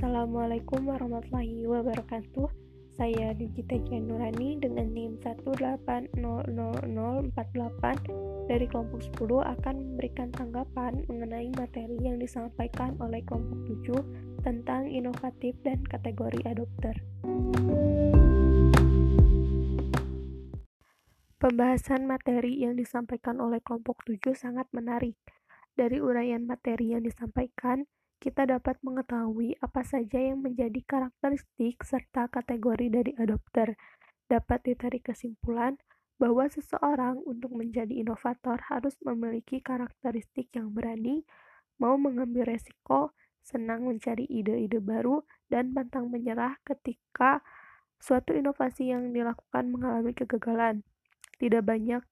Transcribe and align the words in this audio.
Assalamualaikum 0.00 0.88
warahmatullahi 0.88 1.68
wabarakatuh. 1.68 2.48
Saya 2.96 3.36
Digita 3.36 3.76
Nurani 4.00 4.56
dengan 4.56 4.96
NIM 4.96 5.20
1800048 5.20 7.36
dari 8.48 8.64
kelompok 8.64 9.04
10 9.04 9.44
akan 9.44 9.74
memberikan 9.76 10.32
tanggapan 10.32 11.04
mengenai 11.04 11.52
materi 11.52 12.00
yang 12.00 12.16
disampaikan 12.16 12.96
oleh 12.96 13.20
kelompok 13.28 13.60
7 13.92 14.40
tentang 14.40 14.88
inovatif 14.88 15.52
dan 15.60 15.84
kategori 15.84 16.48
adopter. 16.48 16.96
Pembahasan 21.36 22.08
materi 22.08 22.64
yang 22.64 22.72
disampaikan 22.72 23.36
oleh 23.36 23.60
kelompok 23.60 24.00
7 24.08 24.32
sangat 24.32 24.64
menarik. 24.72 25.20
Dari 25.76 26.00
uraian 26.00 26.48
materi 26.48 26.96
yang 26.96 27.04
disampaikan, 27.04 27.84
kita 28.20 28.44
dapat 28.44 28.76
mengetahui 28.84 29.56
apa 29.64 29.80
saja 29.80 30.20
yang 30.20 30.44
menjadi 30.44 30.76
karakteristik 30.84 31.80
serta 31.80 32.28
kategori 32.28 32.92
dari 32.92 33.12
adopter. 33.16 33.80
Dapat 34.28 34.60
ditarik 34.68 35.08
kesimpulan 35.08 35.80
bahwa 36.20 36.44
seseorang 36.52 37.24
untuk 37.24 37.56
menjadi 37.56 37.96
inovator 38.04 38.60
harus 38.68 38.92
memiliki 39.00 39.64
karakteristik 39.64 40.52
yang 40.52 40.68
berani, 40.76 41.24
mau 41.80 41.96
mengambil 41.96 42.44
resiko, 42.44 43.16
senang 43.40 43.88
mencari 43.88 44.28
ide-ide 44.28 44.84
baru, 44.84 45.24
dan 45.48 45.72
pantang 45.72 46.12
menyerah 46.12 46.60
ketika 46.68 47.40
suatu 47.96 48.36
inovasi 48.36 48.92
yang 48.92 49.16
dilakukan 49.16 49.72
mengalami 49.72 50.12
kegagalan. 50.12 50.84
Tidak 51.40 51.64
banyak 51.64 52.04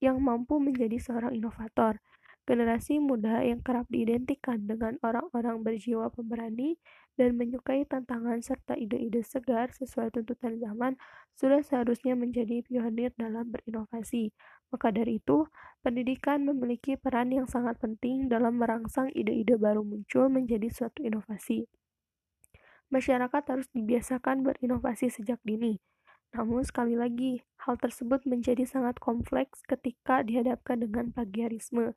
yang 0.00 0.16
mampu 0.24 0.56
menjadi 0.56 0.96
seorang 0.96 1.36
inovator. 1.36 2.00
Generasi 2.50 2.98
muda 2.98 3.46
yang 3.46 3.62
kerap 3.62 3.86
diidentikan 3.86 4.66
dengan 4.66 4.98
orang-orang 5.06 5.62
berjiwa 5.62 6.10
pemberani 6.10 6.74
dan 7.14 7.38
menyukai 7.38 7.86
tantangan 7.86 8.42
serta 8.42 8.74
ide-ide 8.74 9.22
segar 9.22 9.70
sesuai 9.70 10.10
tuntutan 10.10 10.58
zaman 10.58 10.98
sudah 11.38 11.62
seharusnya 11.62 12.18
menjadi 12.18 12.66
pionir 12.66 13.14
dalam 13.14 13.54
berinovasi. 13.54 14.34
Maka 14.74 14.90
dari 14.90 15.22
itu, 15.22 15.46
pendidikan 15.86 16.42
memiliki 16.42 16.98
peran 16.98 17.30
yang 17.30 17.46
sangat 17.46 17.78
penting 17.78 18.26
dalam 18.26 18.58
merangsang 18.58 19.14
ide-ide 19.14 19.54
baru 19.54 19.86
muncul 19.86 20.26
menjadi 20.26 20.66
suatu 20.74 21.06
inovasi. 21.06 21.70
Masyarakat 22.90 23.42
harus 23.46 23.70
dibiasakan 23.70 24.42
berinovasi 24.42 25.06
sejak 25.06 25.38
dini. 25.46 25.78
Namun 26.34 26.66
sekali 26.66 26.98
lagi, 26.98 27.46
hal 27.62 27.78
tersebut 27.78 28.26
menjadi 28.26 28.66
sangat 28.66 28.98
kompleks 28.98 29.62
ketika 29.70 30.26
dihadapkan 30.26 30.82
dengan 30.82 31.14
plagiarisme. 31.14 31.94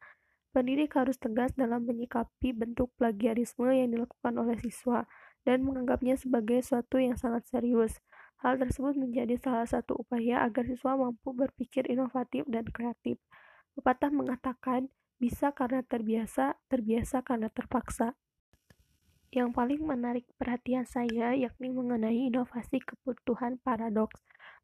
Pendidik 0.54 0.94
harus 0.94 1.18
tegas 1.18 1.50
dalam 1.58 1.82
menyikapi 1.90 2.54
bentuk 2.54 2.94
plagiarisme 3.02 3.74
yang 3.74 3.90
dilakukan 3.90 4.38
oleh 4.38 4.54
siswa 4.62 5.10
dan 5.42 5.66
menganggapnya 5.66 6.14
sebagai 6.14 6.62
suatu 6.62 7.02
yang 7.02 7.18
sangat 7.18 7.50
serius. 7.50 7.98
Hal 8.38 8.62
tersebut 8.62 8.94
menjadi 8.94 9.34
salah 9.42 9.66
satu 9.66 9.98
upaya 10.06 10.46
agar 10.46 10.70
siswa 10.70 10.94
mampu 10.94 11.34
berpikir 11.34 11.90
inovatif 11.90 12.46
dan 12.46 12.70
kreatif. 12.70 13.18
Pepatah 13.74 14.14
mengatakan, 14.14 14.94
bisa 15.18 15.50
karena 15.58 15.82
terbiasa, 15.82 16.62
terbiasa 16.70 17.26
karena 17.26 17.50
terpaksa. 17.50 18.14
Yang 19.34 19.58
paling 19.58 19.82
menarik 19.82 20.30
perhatian 20.38 20.86
saya 20.86 21.34
yakni 21.34 21.74
mengenai 21.74 22.30
inovasi 22.30 22.78
kebutuhan 22.78 23.58
paradoks. 23.66 24.22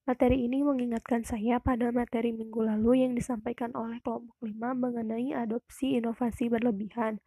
Materi 0.10 0.42
ini 0.42 0.66
mengingatkan 0.66 1.22
saya 1.22 1.62
pada 1.62 1.94
materi 1.94 2.34
minggu 2.34 2.66
lalu 2.66 3.06
yang 3.06 3.14
disampaikan 3.14 3.70
oleh 3.78 4.02
kelompok 4.02 4.42
5 4.42 4.58
mengenai 4.58 5.38
adopsi 5.38 6.02
inovasi 6.02 6.50
berlebihan. 6.50 7.22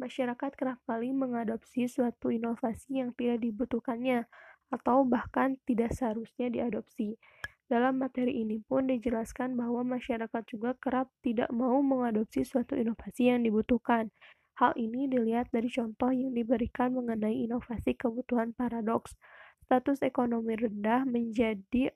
Masyarakat 0.00 0.56
kerap 0.56 0.80
kali 0.88 1.12
mengadopsi 1.12 1.92
suatu 1.92 2.32
inovasi 2.32 3.04
yang 3.04 3.12
tidak 3.20 3.44
dibutuhkannya 3.44 4.24
atau 4.72 5.04
bahkan 5.04 5.60
tidak 5.68 5.92
seharusnya 5.92 6.48
diadopsi. 6.48 7.20
Dalam 7.68 8.00
materi 8.00 8.40
ini 8.40 8.64
pun 8.64 8.88
dijelaskan 8.88 9.52
bahwa 9.52 9.84
masyarakat 10.00 10.42
juga 10.48 10.72
kerap 10.80 11.12
tidak 11.20 11.52
mau 11.52 11.84
mengadopsi 11.84 12.48
suatu 12.48 12.80
inovasi 12.80 13.28
yang 13.28 13.44
dibutuhkan. 13.44 14.08
Hal 14.56 14.72
ini 14.80 15.04
dilihat 15.04 15.52
dari 15.52 15.68
contoh 15.68 16.08
yang 16.08 16.32
diberikan 16.32 16.96
mengenai 16.96 17.44
inovasi 17.44 17.92
kebutuhan 17.92 18.56
paradoks. 18.56 19.20
Status 19.68 20.00
ekonomi 20.00 20.56
rendah 20.56 21.04
menjadi 21.04 21.92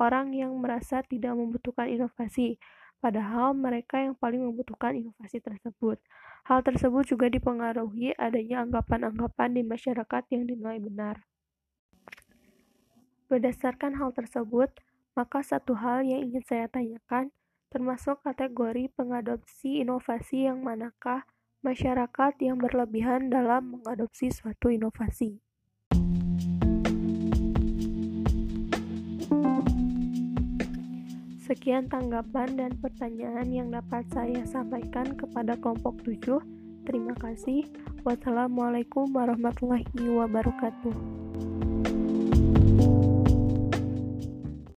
orang 0.00 0.32
yang 0.32 0.56
merasa 0.56 1.04
tidak 1.04 1.36
membutuhkan 1.36 1.92
inovasi, 1.92 2.56
padahal 3.04 3.52
mereka 3.52 4.00
yang 4.00 4.16
paling 4.16 4.40
membutuhkan 4.40 4.96
inovasi 4.96 5.44
tersebut. 5.44 6.00
Hal 6.48 6.64
tersebut 6.64 7.04
juga 7.04 7.28
dipengaruhi 7.28 8.16
adanya 8.16 8.64
anggapan-anggapan 8.64 9.60
di 9.60 9.62
masyarakat 9.62 10.22
yang 10.32 10.48
dinilai 10.48 10.80
benar. 10.80 11.28
Berdasarkan 13.28 14.00
hal 14.00 14.10
tersebut, 14.16 14.72
maka 15.12 15.44
satu 15.44 15.76
hal 15.76 16.02
yang 16.02 16.32
ingin 16.32 16.42
saya 16.48 16.66
tanyakan, 16.66 17.30
termasuk 17.70 18.24
kategori 18.24 18.90
pengadopsi 18.96 19.84
inovasi 19.84 20.48
yang 20.48 20.64
manakah 20.64 21.28
masyarakat 21.60 22.32
yang 22.40 22.56
berlebihan 22.56 23.28
dalam 23.28 23.78
mengadopsi 23.78 24.32
suatu 24.32 24.72
inovasi. 24.72 25.44
Sekian 31.50 31.90
tanggapan 31.90 32.54
dan 32.54 32.78
pertanyaan 32.78 33.50
yang 33.50 33.74
dapat 33.74 34.06
saya 34.14 34.46
sampaikan 34.46 35.18
kepada 35.18 35.58
kelompok 35.58 35.98
7. 36.06 36.38
Terima 36.86 37.10
kasih. 37.18 37.66
Wassalamualaikum 38.06 39.10
warahmatullahi 39.10 39.82
wabarakatuh. 39.98 41.49